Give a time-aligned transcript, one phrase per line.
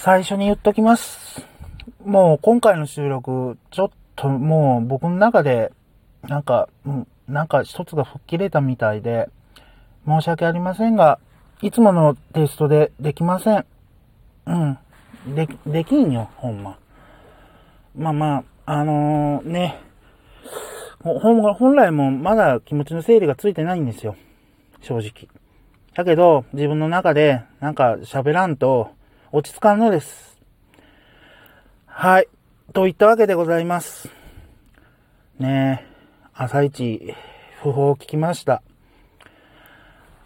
[0.00, 1.44] 最初に言っときます。
[2.04, 5.72] もう今回の収録、ちょっともう僕の中で、
[6.22, 6.68] なんか、
[7.26, 9.28] なんか一つが吹っ切れたみたいで、
[10.06, 11.18] 申し訳ありませんが、
[11.62, 13.66] いつものテイストでできません。
[14.46, 14.78] うん。
[15.34, 16.78] で、できんよ、ほんま。
[17.96, 19.80] まあまあ、あのーね、
[21.02, 24.14] ほ本本来もまだ気持ちの整理がついてないんですよ。
[24.80, 25.28] 正直。
[25.96, 28.96] だけど、自分の中で、なんか喋らんと、
[29.30, 30.38] 落ち着かんのです。
[31.84, 32.28] はい。
[32.72, 34.08] といったわけでございます。
[35.38, 35.86] ねえ、
[36.32, 37.14] 朝一、
[37.62, 38.62] 訃報を聞きました。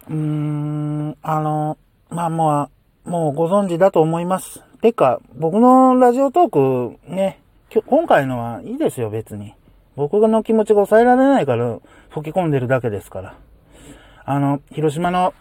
[0.07, 1.77] うーん、あの、
[2.09, 2.69] まあも
[3.05, 4.63] う、もうご存知だと思います。
[4.79, 7.41] てか、僕のラジオトーク、ね、
[7.85, 9.53] 今回のはいいですよ、別に。
[9.97, 11.77] 僕の気持ちが抑えられないから、
[12.09, 13.35] 吹き込んでるだけですから。
[14.23, 15.33] あの、広島の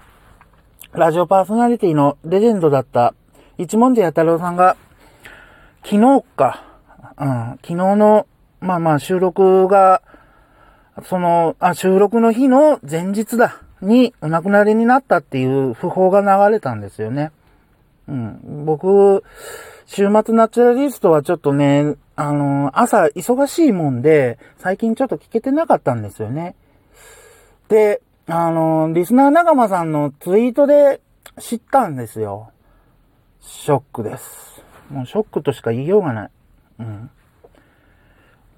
[0.92, 3.14] ラジオパーソナリティのレジェンドだった
[3.58, 4.76] 一文字弥太郎さんが、
[5.84, 6.64] 昨日か、
[7.18, 8.26] うん、昨日の、
[8.60, 10.02] まあまあ収録が、
[11.04, 17.32] その、あ、収録の日の前日だ、にお亡くなりになったっていう訃報が流れたんですよね。
[18.08, 19.24] うん、僕、
[19.86, 26.54] 週末ナチュラリストはちょっとね、あの、朝忙しいもんで、最近ちょっと聞けてなかったんですよね。
[27.68, 31.00] で、あの、リスナー仲間さんのツイートで
[31.38, 32.50] 知ったんですよ。
[33.42, 34.62] ショックです。
[34.88, 36.30] もうショックとしか言いようがない。
[36.80, 37.10] うん。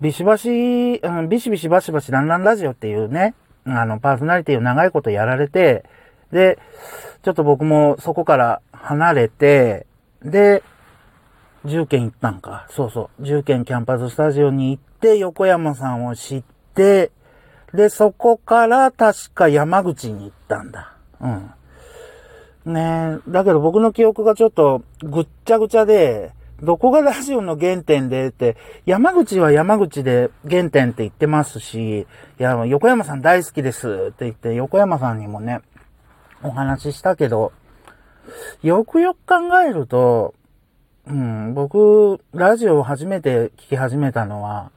[0.00, 5.84] ビシバシ、うん、ビシビシバシバシランランラジオっていうね、あの、パーソナリティを長いことやられて、
[6.30, 6.58] で、
[7.22, 9.86] ちょっと僕もそこから離れて、
[10.22, 10.62] で、
[11.64, 12.66] 重県行ったんか。
[12.70, 13.24] そうそう。
[13.24, 17.10] 重県キャンパススタジオに行って、横山さんを知って、
[17.72, 20.96] で、そこから確か山口に行ったんだ。
[21.20, 21.50] うん。
[22.64, 23.18] ね。
[23.26, 32.06] え、だけど僕の記憶がちょっとぐっちゃぐちゃで、どこがラジオの原点でって、山口は山口で原点って言ってますし、い
[32.38, 35.60] や、横山さん大好きですって言って、横山さんにもね、
[36.42, 37.52] お話ししたけど、
[38.62, 40.34] よくよく考えると、
[41.06, 44.70] うん、僕、ラジオを初めて聞き始めたのは、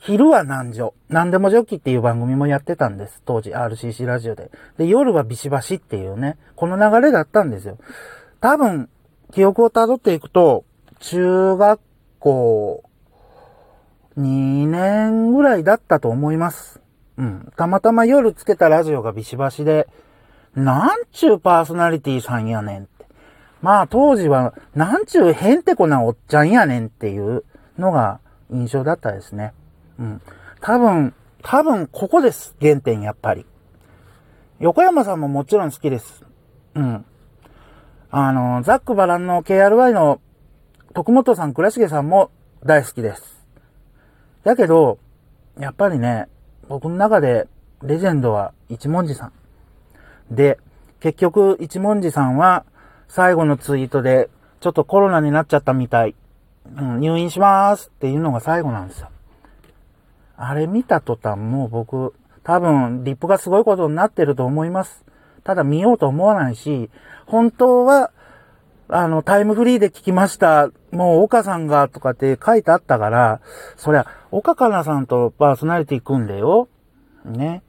[0.00, 0.94] 昼は南女。
[1.08, 3.22] 何でもジョッキっていう番組もやってたんです。
[3.24, 4.50] 当時 RCC ラジオで。
[4.76, 7.78] で、夜はビシバシっていうね、この流れだったんですよ。
[8.40, 8.88] 多分、
[9.32, 10.64] 記憶を辿っていくと、
[11.00, 11.80] 中学
[12.20, 12.84] 校
[14.18, 16.80] 2年ぐらいだったと思います。
[17.16, 17.52] うん。
[17.56, 19.88] たまたま夜つけたラジオがビシバシで、
[20.54, 23.06] なんちゅうパーソナリティさんやねんって。
[23.62, 27.44] まあ当時は、なんちゅうへんてこなおっちゃんやねんっていう
[27.78, 28.20] のが
[28.50, 29.52] 印象だったですね。
[29.98, 30.22] うん。
[30.60, 32.54] 多分、多分ここです。
[32.60, 33.46] 原点やっぱり。
[34.60, 36.24] 横山さんももちろん好きです。
[36.74, 37.04] うん。
[38.10, 40.20] あの、ザックバランの KRY の
[40.94, 42.30] 徳本さん、倉重さんも
[42.64, 43.46] 大好きです。
[44.44, 44.98] だけど、
[45.58, 46.28] やっぱりね、
[46.68, 47.46] 僕の中で
[47.82, 49.32] レジェンドは一文字さん。
[50.34, 50.58] で、
[51.00, 52.64] 結局一文字さんは
[53.08, 54.28] 最後のツイートで
[54.60, 56.14] ちょっとコロナになっちゃったみたい。
[56.76, 59.08] うん、入院しますっていうのが最後なんですよ。
[60.40, 65.04] あれ見た途端もう僕、多分リップがすごいことになってると思います。
[65.42, 66.90] ただ見ようと思わないし、
[67.26, 68.12] 本当は、
[68.88, 70.70] あの、タイムフリーで聞きました。
[70.92, 73.40] もう岡さんがとかって書いてあったから、
[73.76, 76.68] そりゃ、岡かなさんとパーソナリティ組んでよ。
[77.24, 77.62] ね。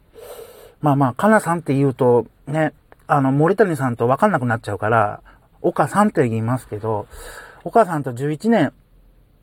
[0.79, 2.73] まあまあ、かなさんって言うと、ね、
[3.07, 5.21] あの、森谷さんと分かんなくなっちゃうから、
[5.61, 7.07] 岡さんって言いますけど、
[7.63, 8.73] 岡さんと11年、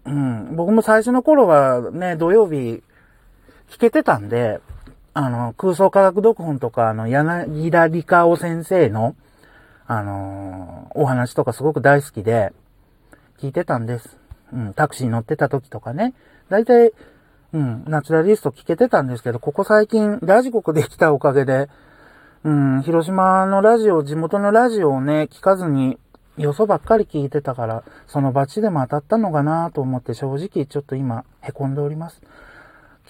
[0.06, 2.82] うん、僕も最初の頃はね、土曜日、
[3.68, 4.60] 聞けてたんで、
[5.14, 9.16] あの、空想科学読本とか、あの、柳田理香夫先生の、
[9.86, 12.52] あのーお話とかすごく大好きで、
[13.38, 14.16] 聞いてたんです。
[14.52, 16.14] うん、タクシー乗ってた時とかね。
[16.48, 16.92] 大体、
[17.52, 21.68] うん、ナチュラリスト聞けてたんですけど、ここ最近、ラジコクできたおかげで、
[22.44, 25.98] うん、広島のラジオ、地元のラジオをね、聞かずに、
[26.38, 32.20] よそばっかり聞いてたから、そのバチでも当たったのかなと思って正直ちょっと今、凹んでおります。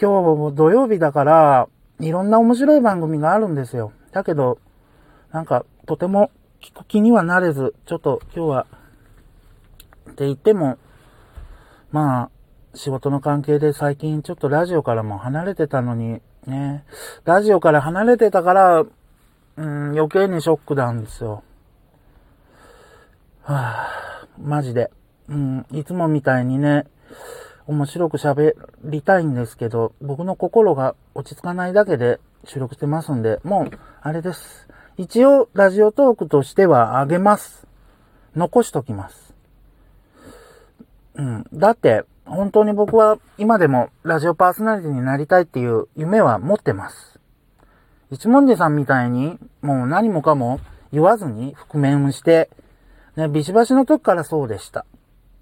[0.00, 1.68] 今日も土曜日だから、
[2.00, 3.92] いろんな面白い番組があるんですよ。
[4.12, 4.58] だけど、
[5.32, 8.66] なんか、とても聞く気にはなれず、ちょっと今日は、
[10.10, 10.76] って言っても、
[11.90, 12.30] まあ、
[12.74, 16.84] 仕事の関係で最近ちょっとラジオからも離れてたのに、ね、
[17.24, 18.86] ラジオから離れてたから、う
[19.62, 21.42] ん、余計にショックなんですよ。
[23.42, 24.90] はぁ、マジで。
[25.28, 26.86] うん、いつもみたいにね、
[27.66, 28.54] 面白く喋
[28.84, 34.68] りたいんですけど、僕の心が落ち着かないだけで収録してますんで、もう、あれです。
[34.96, 37.66] 一応、ラジオトークとしてはあげます。
[38.36, 39.34] 残しときます。
[41.16, 41.46] うん。
[41.52, 47.18] だって、本当に僕は今でもラジオパーソナリティになりたいっていう夢は持ってます。
[48.10, 50.60] 一文字さんみたいに、もう何もかも
[50.92, 52.50] 言わずに覆面をして、
[53.16, 54.84] ね、ビシバシの時からそうでした。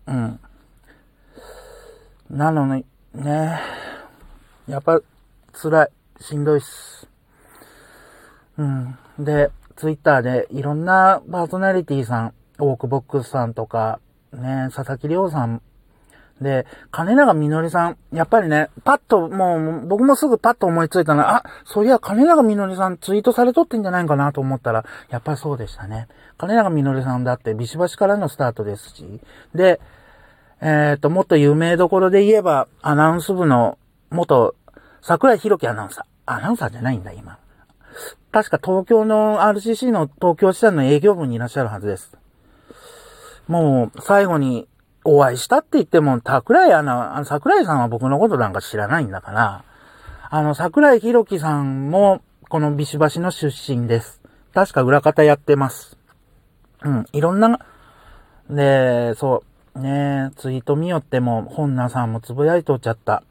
[0.07, 0.41] うん。
[2.31, 2.85] なのに、
[3.15, 3.61] ね、
[4.67, 5.01] やっぱ
[5.53, 5.89] 辛い。
[6.21, 7.09] しんどいっす。
[8.57, 8.99] うん。
[9.19, 14.01] で、ツイッターでいろんなパーソナリティさん、オークボックスさんとか、
[14.33, 15.61] ね、佐々木亮さん、
[16.41, 26.09] で、金永みのりさん、やっぱりね、パッと、もう、僕もすぐパッと思いついたのは、あ、そういや、金永みのりさんツイートされとってんじゃないかなと思ったら、やっぱりそうでしたね。
[26.37, 29.21] 金永みのりさんだって、ビシバシからのスタートですし、
[29.55, 29.81] で、
[30.67, 33.77] えっ、と、もっと有名どころで言えば、アナウンス部の
[34.11, 34.55] 元、
[35.03, 36.05] 桜井宏樹アナウンサー。
[36.25, 37.39] アナウンサーじゃないんだ、今。
[38.33, 42.17] 確か東京の RCC の東京支社の営業部にいらっしゃるはずです。
[43.47, 44.67] もう、最後に
[45.05, 49.65] お会いしたって言っても、桜井アナ、桜井さんは僕のことなんか知らないんだから、
[50.31, 54.23] あの、桜井宏樹さんも、このビシバシの出身です。
[54.55, 55.99] 確か裏方やってます。
[56.83, 57.61] うん、いろんな、
[58.49, 63.25] で、そう、ねえツイート見よっても、本名さんもつぶやいとっちゃった。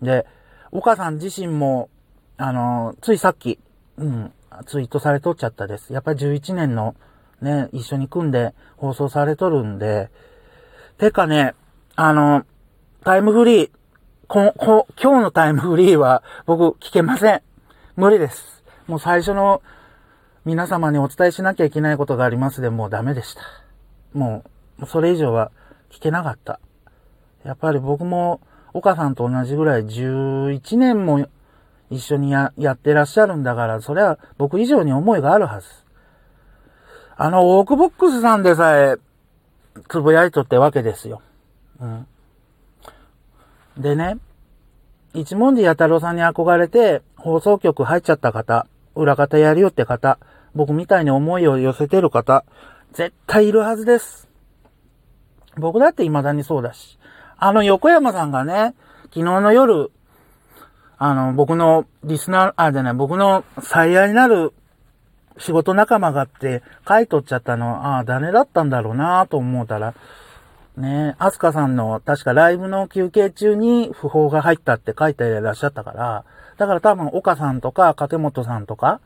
[0.00, 0.26] で、
[0.70, 1.90] 岡さん自身も、
[2.36, 3.58] あの、ついさっき、
[3.96, 4.32] うん、
[4.66, 5.92] ツイートされとっちゃったです。
[5.92, 6.94] やっぱり11年の、
[7.40, 10.10] ね、一緒に組んで放送されとるんで、
[10.98, 11.54] てかね、
[11.96, 12.44] あの、
[13.04, 13.70] タイムフリー、
[14.28, 17.42] こ、こ、今日のタイムフリーは僕聞けません。
[17.96, 18.62] 無理です。
[18.86, 19.62] もう最初の
[20.44, 23.42] 皆様にお伝えしなきゃいけないことがありますでもうダメでした。
[24.12, 24.44] も
[24.80, 25.50] う、それ以上は
[25.90, 26.60] 聞けなかった。
[27.44, 28.40] やっぱり僕も
[28.72, 31.26] 岡さんと同じぐらい11年も
[31.90, 35.68] 一緒にや、やってらっしゃるんだから、それは僕以上に思いがあるはず。
[37.16, 38.96] あの、オークボックスさんでさえ、
[39.88, 41.22] つぶやいとってわけですよ。
[41.80, 42.06] うん。
[43.76, 44.18] でね、
[45.14, 50.18] 一文字弥太郎さんに憧れて、放送局入っちゃった方、裏方やるよって方、
[50.54, 52.44] 僕みたいに思いを寄せてる方、
[52.92, 54.27] 絶対いるはずです。
[55.58, 56.98] 僕だって未だにそうだし。
[57.36, 58.74] あの横山さんがね、
[59.04, 59.90] 昨日の夜、
[60.98, 64.52] あの、僕のリスナー、あ、じゃない、僕の最愛になる
[65.38, 69.94] 仕事仲間がって書いとっちゃったの、ああ、誰だったんだろうなと思うたら、
[70.76, 76.24] ねアスカさんの確かライブの休憩中に訃報が入ったって書いていらっしゃったから、
[76.56, 79.00] だから多分岡さんとか掛本さんとか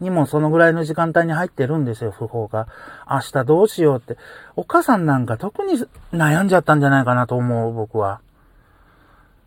[0.00, 2.68] にもそのぐらいの時間帯に入ってるんですよ、訃報が。
[3.08, 4.18] 明日どうしようって。
[4.54, 5.74] 岡さんなんか特に
[6.12, 8.20] 悩んじゃったんじゃないかなと思う、僕は。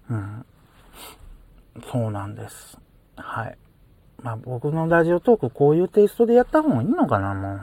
[0.09, 0.45] うん。
[1.91, 2.77] そうなんです。
[3.15, 3.57] はい。
[4.23, 7.59] まあ僕のラジオトークこういうテイストでやった方がいいのかな、も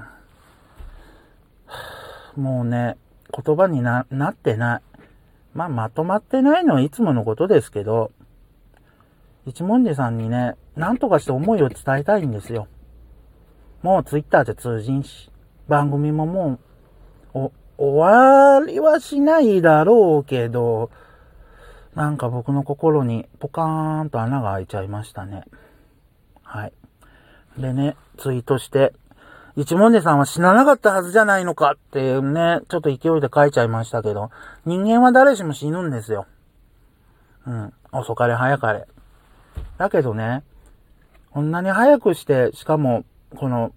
[2.37, 2.41] う。
[2.41, 2.97] もうね、
[3.45, 4.83] 言葉にな、なってない。
[5.55, 8.13] まあまとまってないのはいつものことですけど、
[9.47, 12.69] 一文字さんにね、なんとかして思いを伝えたいんですよ。
[13.83, 15.31] もうツイッターで通じんし、
[15.69, 16.59] 番組もも
[17.35, 20.91] う、お、終わりはしないだろうけど、
[21.95, 25.45] なんか僕の心にポカーンと穴が開いちゃいましたね。
[26.43, 26.73] はい。
[27.59, 28.93] でね、ツイートして、
[29.57, 34.31] 一文字さんは死ななかったはずじゃないのかっていうね、ちょっと勢いで書いちゃいましたけど、
[34.67, 36.27] 人間は誰しも死ぬんですよ。
[37.47, 37.73] うん。
[37.93, 38.87] 遅かれ早かれ。
[39.79, 40.43] だけどね、
[41.31, 43.73] こんなに早くして、しかも、この、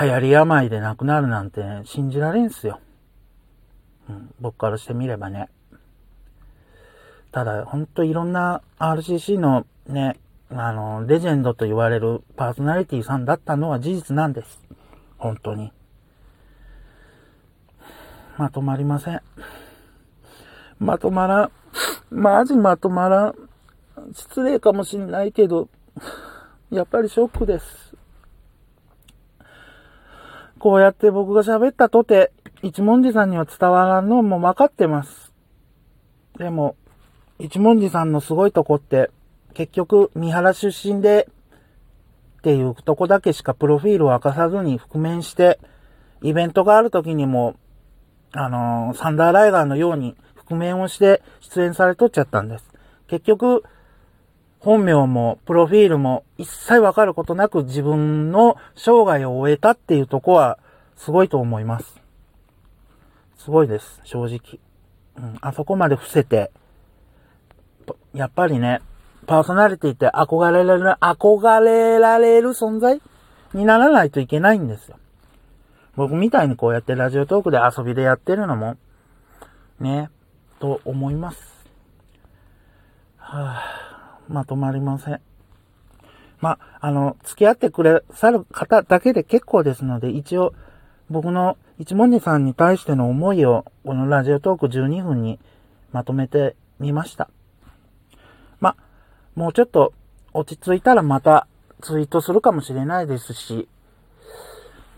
[0.00, 2.80] 流行り病で亡くなるなんて、信じられんすよ。
[4.08, 5.48] うん、僕からしてみればね。
[7.30, 10.16] ただ、ほんといろんな RCC のね、
[10.50, 14.60] あの、レジェンドと言われるパーソナリティさんだったのは事実なんです。
[15.18, 15.72] 本当に。
[18.38, 19.20] まとまりません。
[20.78, 21.50] まとまらん。
[22.10, 23.34] マジまとまらん。
[24.14, 25.68] 失礼かもしんないけど、
[26.70, 27.77] やっぱりショックです。
[30.58, 35.32] こうやって僕が喋ったとて、一文字さんには伝わらんのも分かってます。
[36.38, 36.76] でも、
[37.38, 39.10] 一文字さんのすごいとこって、
[39.54, 41.28] 結局、三原出身で、
[42.38, 45.58] っていうとこだけしかプロフィールを明かさずに覆面して、
[46.22, 47.56] イベントがある時にも、
[48.32, 52.64] あのーサンダーライガーのように覆面をして出演されとっちゃったんです。
[53.06, 53.64] 結局、
[54.60, 60.58] 本名もプロフィールも一切わかることなく自分の生涯を終えたっていうとこは
[60.96, 62.00] すごいと思います。
[63.36, 64.58] すごいです、正直。
[65.16, 66.50] うん、あそこまで伏せて、
[68.14, 68.80] やっぱりね、
[69.26, 73.00] パーソナリティって憧れられる、憧れられる存在
[73.54, 74.98] にならないといけないんですよ。
[75.96, 78.76] 僕みたいにこうやってラジオトークで遊びでやってるのも、
[79.80, 80.10] ね、
[80.60, 81.66] と思います。
[83.18, 83.87] はあ、
[84.28, 85.20] まとまりません。
[86.40, 90.54] ま、あの、付き合ってくれさる方だけで結構ですので、一応、
[91.10, 95.38] 僕の一文字さんに対しての思いを、このラジオトーク12分に
[95.92, 97.30] まとめてみました。
[98.60, 98.76] ま、
[99.34, 99.92] もうちょっと
[100.32, 101.48] 落ち着いたらまた
[101.80, 103.68] ツイートするかもしれないですし、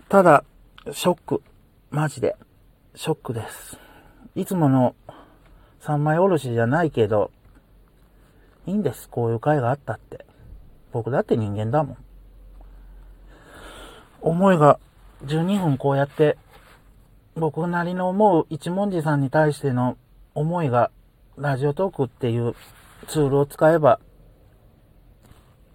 [0.08, 0.44] ただ、
[0.92, 1.42] ショック。
[1.90, 2.37] マジで。
[2.94, 3.78] ショックです。
[4.34, 4.94] いつもの
[5.80, 7.30] 三枚おろしじゃないけど、
[8.67, 9.09] いいんです。
[9.09, 10.25] こういう会があったって。
[10.93, 11.97] 僕だって人間だもん。
[14.21, 14.79] 思いが
[15.25, 16.37] 12分こうやって、
[17.37, 19.97] 僕なりの思う一文字さんに対しての
[20.35, 20.90] 思いが、
[21.37, 22.55] ラジオトークっていう
[23.09, 24.00] ツールを使えば、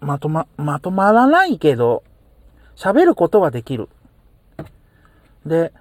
[0.00, 2.04] まとま、まとまらないけど、
[2.76, 3.88] 喋ることはできる。
[5.44, 5.72] で、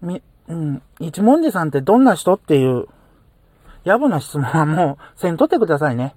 [0.00, 2.86] み、うん、一文字さんってどんな人っていう、
[3.84, 6.14] 野暮な質問はもう、せんとってくださいね。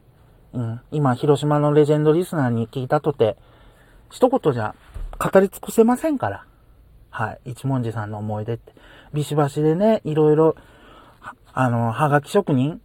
[0.53, 3.37] うん、今、広島のレジェンドリスナーに聞いたとて、
[4.09, 4.75] 一言じゃ
[5.17, 6.45] 語り尽くせませんから。
[7.09, 7.51] はい。
[7.51, 8.73] 一文字さんの思い出って。
[9.13, 10.55] ビシバシでね、いろいろ、
[11.53, 12.81] あの、はがき職人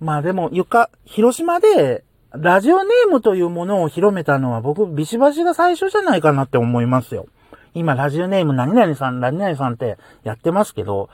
[0.00, 7.26] まあでも、床、広島で、ラジオネームというものを広めたのは僕、ビシバシが最初じゃないかなって思いますよ。
[7.74, 11.08] 今、ラジオネーム何々さん、何々さんってやってますけど、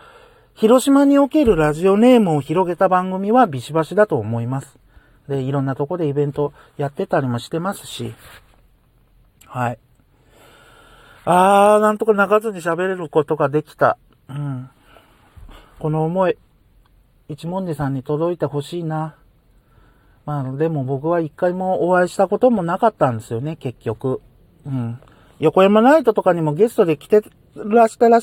[0.55, 4.79] 広島におけるラジオネームを広げた番組はビシバシだと思います。
[5.29, 8.15] で、いろんなとこでイベントやってたりもしてますし、
[9.47, 9.79] はい。
[11.25, 13.99] あー、なんとか泣かずに喋れることができた。
[14.29, 14.69] うん。
[15.79, 16.37] この思い、
[17.29, 19.17] 一文字さんに届いてほしいな。
[20.27, 24.21] まあ、でも僕は一回もお会いしたこともなかったんですよね、結局。
[24.67, 24.99] うん。
[25.39, 27.23] 横山ナイトとかにもゲストで来て
[27.57, 28.23] らしたらし